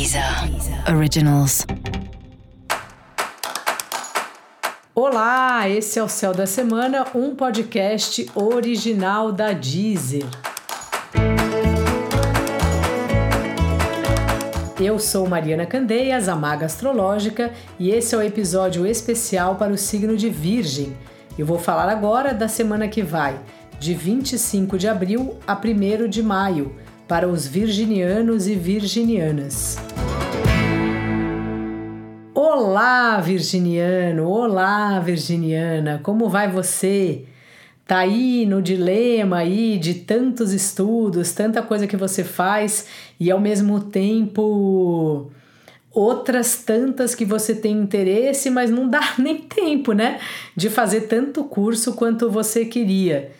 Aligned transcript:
Deezer 0.00 0.24
Originals. 0.96 1.66
Olá, 4.94 5.68
esse 5.68 5.98
é 5.98 6.02
o 6.02 6.08
Céu 6.08 6.32
da 6.32 6.46
Semana, 6.46 7.04
um 7.14 7.34
podcast 7.34 8.26
original 8.34 9.30
da 9.30 9.52
Deezer. 9.52 10.24
Eu 14.80 14.98
sou 14.98 15.28
Mariana 15.28 15.66
Candeias, 15.66 16.30
a 16.30 16.34
maga 16.34 16.64
astrológica, 16.64 17.52
e 17.78 17.90
esse 17.90 18.14
é 18.14 18.18
o 18.18 18.22
episódio 18.22 18.86
especial 18.86 19.56
para 19.56 19.70
o 19.70 19.76
signo 19.76 20.16
de 20.16 20.30
Virgem. 20.30 20.96
Eu 21.38 21.44
vou 21.44 21.58
falar 21.58 21.90
agora 21.90 22.32
da 22.32 22.48
semana 22.48 22.88
que 22.88 23.02
vai, 23.02 23.38
de 23.78 23.92
25 23.92 24.78
de 24.78 24.88
abril 24.88 25.36
a 25.46 25.54
1 25.54 26.08
de 26.08 26.22
maio 26.22 26.74
para 27.10 27.28
os 27.28 27.44
virginianos 27.44 28.46
e 28.46 28.54
virginianas. 28.54 29.78
Olá, 32.32 33.20
virginiano! 33.20 34.28
Olá, 34.28 35.00
virginiana! 35.00 35.98
Como 36.04 36.28
vai 36.28 36.48
você? 36.48 37.24
Tá 37.84 37.98
aí 37.98 38.46
no 38.46 38.62
dilema 38.62 39.38
aí 39.38 39.76
de 39.76 39.94
tantos 39.94 40.52
estudos, 40.52 41.32
tanta 41.32 41.60
coisa 41.62 41.84
que 41.84 41.96
você 41.96 42.22
faz 42.22 42.86
e 43.18 43.28
ao 43.28 43.40
mesmo 43.40 43.80
tempo 43.80 45.32
outras 45.90 46.62
tantas 46.62 47.16
que 47.16 47.24
você 47.24 47.56
tem 47.56 47.72
interesse, 47.72 48.50
mas 48.50 48.70
não 48.70 48.88
dá 48.88 49.14
nem 49.18 49.38
tempo, 49.38 49.92
né, 49.92 50.20
de 50.54 50.70
fazer 50.70 51.08
tanto 51.08 51.42
curso 51.42 51.94
quanto 51.94 52.30
você 52.30 52.66
queria. 52.66 53.32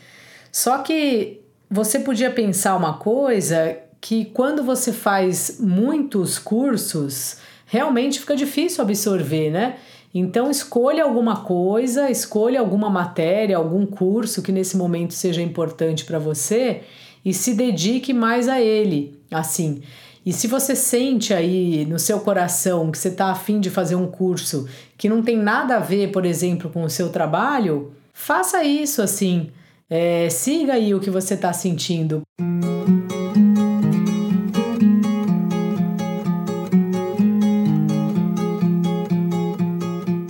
Só 0.50 0.78
que 0.78 1.40
você 1.70 2.01
podia 2.01 2.30
pensar 2.30 2.74
uma 2.74 2.95
coisa 2.95 3.79
que 4.01 4.24
quando 4.24 4.65
você 4.65 4.92
faz 4.92 5.59
muitos 5.60 6.38
cursos, 6.38 7.37
realmente 7.66 8.19
fica 8.19 8.34
difícil 8.34 8.83
absorver, 8.83 9.51
né? 9.51 9.77
Então 10.12 10.51
escolha 10.51 11.04
alguma 11.04 11.45
coisa, 11.45 12.10
escolha 12.10 12.59
alguma 12.59 12.90
matéria, 12.90 13.57
algum 13.57 13.87
curso 13.87 14.43
que 14.43 14.51
nesse 14.51 14.77
momento 14.77 15.15
seja 15.15 15.40
importante 15.40 16.04
para 16.04 16.18
você 16.18 16.82
e 17.24 17.32
se 17.32 17.54
dedique 17.54 18.12
mais 18.12 18.49
a 18.49 18.60
ele, 18.60 19.21
assim. 19.30 19.82
E 20.27 20.32
se 20.32 20.49
você 20.49 20.74
sente 20.74 21.32
aí 21.32 21.87
no 21.87 21.99
seu 21.99 22.21
coração 22.21 22.90
que 22.90 22.99
você 22.99 23.09
está 23.09 23.27
afim 23.27 23.60
de 23.60 23.71
fazer 23.71 23.95
um 23.95 24.09
curso 24.09 24.68
que 24.99 25.09
não 25.09 25.23
tem 25.23 25.37
nada 25.37 25.77
a 25.77 25.80
ver, 25.80 26.10
por 26.10 26.27
exemplo, 26.27 26.68
com 26.68 26.82
o 26.82 26.90
seu 26.90 27.10
trabalho, 27.10 27.93
faça 28.12 28.65
isso 28.65 29.01
assim. 29.01 29.51
É, 29.93 30.30
siga 30.30 30.74
aí 30.74 30.95
o 30.95 31.01
que 31.01 31.10
você 31.10 31.35
está 31.35 31.52
sentindo. 31.52 32.23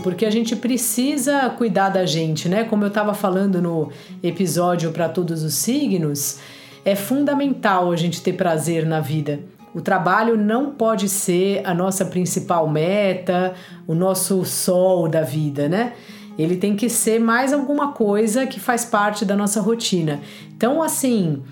porque 0.02 0.26
a 0.26 0.30
gente 0.30 0.54
precisa 0.54 1.48
cuidar 1.48 1.88
da 1.88 2.04
gente, 2.04 2.46
né? 2.46 2.64
Como 2.64 2.84
eu 2.84 2.88
estava 2.88 3.14
falando 3.14 3.62
no 3.62 3.90
episódio 4.22 4.92
para 4.92 5.08
todos 5.08 5.42
os 5.42 5.54
signos, 5.54 6.38
é 6.84 6.94
fundamental 6.94 7.90
a 7.90 7.96
gente 7.96 8.20
ter 8.20 8.34
prazer 8.34 8.84
na 8.84 9.00
vida. 9.00 9.40
O 9.74 9.80
trabalho 9.80 10.36
não 10.36 10.72
pode 10.72 11.08
ser 11.08 11.62
a 11.64 11.72
nossa 11.72 12.04
principal 12.04 12.68
meta, 12.68 13.54
o 13.86 13.94
nosso 13.94 14.44
sol 14.44 15.08
da 15.08 15.22
vida, 15.22 15.70
né? 15.70 15.94
Ele 16.42 16.56
tem 16.56 16.74
que 16.76 16.88
ser 16.88 17.18
mais 17.20 17.52
alguma 17.52 17.92
coisa 17.92 18.46
que 18.46 18.58
faz 18.58 18.84
parte 18.84 19.24
da 19.24 19.36
nossa 19.36 19.60
rotina. 19.60 20.20
Então, 20.56 20.82
assim, 20.82 21.42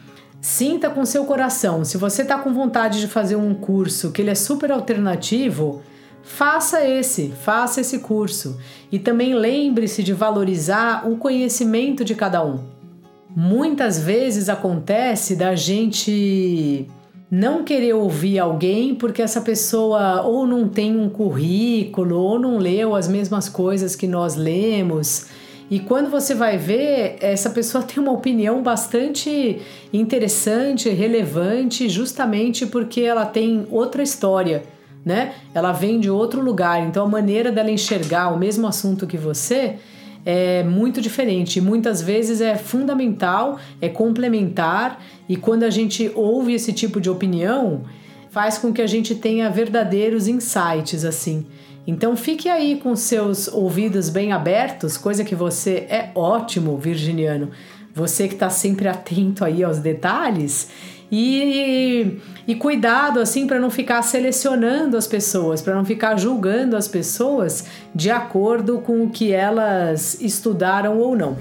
sinta 0.40 0.88
com 0.90 1.04
seu 1.04 1.24
coração. 1.24 1.84
Se 1.84 1.96
você 1.96 2.22
está 2.22 2.38
com 2.38 2.52
vontade 2.52 3.00
de 3.00 3.08
fazer 3.08 3.36
um 3.36 3.54
curso 3.54 4.12
que 4.12 4.22
ele 4.22 4.30
é 4.30 4.34
super 4.34 4.70
alternativo, 4.70 5.82
faça 6.22 6.86
esse, 6.86 7.32
faça 7.42 7.80
esse 7.80 7.98
curso. 8.00 8.58
E 8.90 8.98
também 8.98 9.34
lembre-se 9.34 10.02
de 10.02 10.12
valorizar 10.12 11.08
o 11.08 11.16
conhecimento 11.16 12.04
de 12.04 12.14
cada 12.14 12.44
um. 12.44 12.60
Muitas 13.34 14.00
vezes 14.00 14.48
acontece 14.48 15.36
da 15.36 15.54
gente 15.54 16.88
não 17.30 17.62
querer 17.62 17.92
ouvir 17.92 18.38
alguém 18.38 18.94
porque 18.94 19.20
essa 19.20 19.40
pessoa 19.40 20.22
ou 20.22 20.46
não 20.46 20.66
tem 20.66 20.96
um 20.96 21.10
currículo 21.10 22.18
ou 22.18 22.38
não 22.38 22.56
leu 22.56 22.94
as 22.94 23.06
mesmas 23.06 23.48
coisas 23.48 23.94
que 23.94 24.06
nós 24.06 24.34
lemos. 24.34 25.26
E 25.70 25.78
quando 25.78 26.10
você 26.10 26.34
vai 26.34 26.56
ver, 26.56 27.16
essa 27.20 27.50
pessoa 27.50 27.84
tem 27.84 28.02
uma 28.02 28.12
opinião 28.12 28.62
bastante 28.62 29.60
interessante, 29.92 30.88
relevante, 30.88 31.88
justamente 31.88 32.66
porque 32.66 33.02
ela 33.02 33.26
tem 33.26 33.66
outra 33.70 34.02
história, 34.02 34.62
né? 35.04 35.34
Ela 35.54 35.72
vem 35.72 36.00
de 36.00 36.08
outro 36.08 36.40
lugar, 36.40 36.82
então 36.86 37.04
a 37.04 37.08
maneira 37.08 37.52
dela 37.52 37.70
enxergar 37.70 38.28
o 38.28 38.38
mesmo 38.38 38.66
assunto 38.66 39.06
que 39.06 39.18
você 39.18 39.76
é 40.24 40.62
muito 40.62 41.00
diferente. 41.00 41.60
Muitas 41.60 42.02
vezes 42.02 42.40
é 42.40 42.56
fundamental, 42.56 43.58
é 43.80 43.88
complementar, 43.88 45.02
e 45.28 45.36
quando 45.36 45.62
a 45.62 45.70
gente 45.70 46.10
ouve 46.14 46.52
esse 46.52 46.72
tipo 46.72 47.00
de 47.00 47.08
opinião, 47.08 47.82
faz 48.30 48.58
com 48.58 48.72
que 48.72 48.82
a 48.82 48.86
gente 48.86 49.14
tenha 49.14 49.50
verdadeiros 49.50 50.28
insights 50.28 51.04
assim. 51.04 51.46
Então 51.86 52.14
fique 52.16 52.48
aí 52.48 52.76
com 52.76 52.94
seus 52.94 53.48
ouvidos 53.48 54.10
bem 54.10 54.32
abertos, 54.32 54.98
coisa 54.98 55.24
que 55.24 55.34
você 55.34 55.86
é 55.88 56.10
ótimo, 56.14 56.76
virginiano. 56.76 57.50
Você 57.94 58.28
que 58.28 58.34
está 58.34 58.50
sempre 58.50 58.86
atento 58.86 59.44
aí 59.44 59.64
aos 59.64 59.78
detalhes 59.78 60.70
e, 61.10 62.18
e 62.46 62.54
cuidado 62.54 63.20
assim 63.20 63.46
para 63.46 63.58
não 63.58 63.70
ficar 63.70 64.02
selecionando 64.02 64.96
as 64.96 65.06
pessoas, 65.06 65.62
para 65.62 65.74
não 65.74 65.84
ficar 65.84 66.18
julgando 66.18 66.76
as 66.76 66.86
pessoas 66.86 67.64
de 67.94 68.10
acordo 68.10 68.78
com 68.78 69.04
o 69.04 69.10
que 69.10 69.32
elas 69.32 70.20
estudaram 70.20 70.98
ou 70.98 71.16
não. 71.16 71.36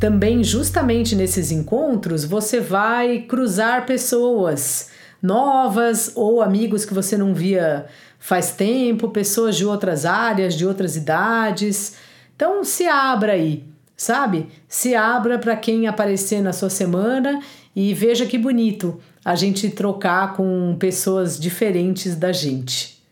Também, 0.00 0.42
justamente 0.42 1.14
nesses 1.14 1.52
encontros, 1.52 2.24
você 2.24 2.58
vai 2.58 3.18
cruzar 3.18 3.84
pessoas 3.84 4.88
novas 5.22 6.12
ou 6.14 6.40
amigos 6.40 6.86
que 6.86 6.94
você 6.94 7.18
não 7.18 7.34
via 7.34 7.84
faz 8.18 8.52
tempo, 8.52 9.10
pessoas 9.10 9.56
de 9.56 9.66
outras 9.66 10.06
áreas, 10.06 10.54
de 10.54 10.66
outras 10.66 10.96
idades. 10.96 11.96
Então 12.40 12.64
se 12.64 12.86
abra 12.86 13.32
aí, 13.34 13.64
sabe? 13.94 14.48
Se 14.66 14.94
abra 14.94 15.38
para 15.38 15.54
quem 15.54 15.86
aparecer 15.86 16.40
na 16.40 16.54
sua 16.54 16.70
semana 16.70 17.38
e 17.76 17.92
veja 17.92 18.24
que 18.24 18.38
bonito 18.38 18.98
a 19.22 19.34
gente 19.34 19.68
trocar 19.68 20.32
com 20.32 20.74
pessoas 20.80 21.38
diferentes 21.38 22.16
da 22.16 22.32
gente. 22.32 23.04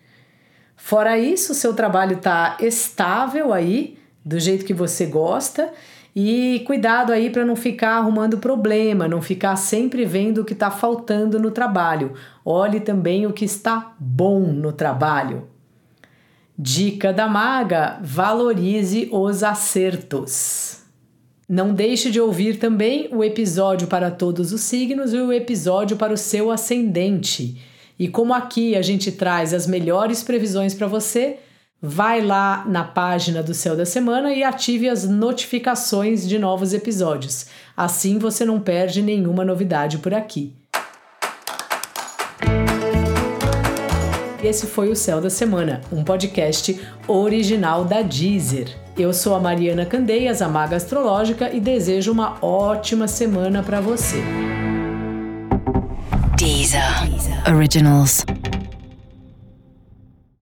Fora 0.74 1.18
isso, 1.18 1.52
seu 1.52 1.74
trabalho 1.74 2.16
está 2.16 2.56
estável 2.58 3.52
aí, 3.52 3.98
do 4.24 4.40
jeito 4.40 4.64
que 4.64 4.72
você 4.72 5.04
gosta, 5.04 5.74
e 6.16 6.64
cuidado 6.66 7.12
aí 7.12 7.28
para 7.28 7.44
não 7.44 7.54
ficar 7.54 7.98
arrumando 7.98 8.38
problema, 8.38 9.06
não 9.06 9.20
ficar 9.20 9.56
sempre 9.56 10.06
vendo 10.06 10.38
o 10.38 10.44
que 10.46 10.54
está 10.54 10.70
faltando 10.70 11.38
no 11.38 11.50
trabalho. 11.50 12.14
Olhe 12.42 12.80
também 12.80 13.26
o 13.26 13.32
que 13.34 13.44
está 13.44 13.92
bom 14.00 14.40
no 14.40 14.72
trabalho. 14.72 15.46
Dica 16.60 17.12
da 17.12 17.28
maga: 17.28 18.00
valorize 18.02 19.08
os 19.12 19.44
acertos. 19.44 20.80
Não 21.48 21.72
deixe 21.72 22.10
de 22.10 22.20
ouvir 22.20 22.58
também 22.58 23.08
o 23.12 23.22
episódio 23.22 23.86
para 23.86 24.10
todos 24.10 24.52
os 24.52 24.62
signos 24.62 25.14
e 25.14 25.18
o 25.18 25.32
episódio 25.32 25.96
para 25.96 26.12
o 26.12 26.16
seu 26.16 26.50
ascendente. 26.50 27.62
E 27.96 28.08
como 28.08 28.34
aqui 28.34 28.74
a 28.74 28.82
gente 28.82 29.12
traz 29.12 29.54
as 29.54 29.68
melhores 29.68 30.24
previsões 30.24 30.74
para 30.74 30.88
você, 30.88 31.38
vai 31.80 32.20
lá 32.20 32.64
na 32.66 32.82
página 32.82 33.40
do 33.40 33.54
Céu 33.54 33.76
da 33.76 33.86
Semana 33.86 34.34
e 34.34 34.42
ative 34.42 34.88
as 34.88 35.08
notificações 35.08 36.28
de 36.28 36.40
novos 36.40 36.74
episódios. 36.74 37.46
Assim 37.76 38.18
você 38.18 38.44
não 38.44 38.58
perde 38.58 39.00
nenhuma 39.00 39.44
novidade 39.44 39.98
por 39.98 40.12
aqui. 40.12 40.56
Esse 44.48 44.66
foi 44.66 44.88
o 44.88 44.96
Céu 44.96 45.20
da 45.20 45.28
Semana, 45.28 45.82
um 45.92 46.02
podcast 46.02 46.80
original 47.06 47.84
da 47.84 48.00
Deezer. 48.00 48.74
Eu 48.96 49.12
sou 49.12 49.34
a 49.34 49.38
Mariana 49.38 49.84
Candeias, 49.84 50.40
a 50.40 50.48
Maga 50.48 50.76
Astrológica, 50.76 51.54
e 51.54 51.60
desejo 51.60 52.10
uma 52.10 52.42
ótima 52.42 53.06
semana 53.06 53.62
para 53.62 53.82
você. 53.82 54.16
Deezer. 56.38 57.10
Deezer. 57.10 57.54
Originals. 57.54 58.24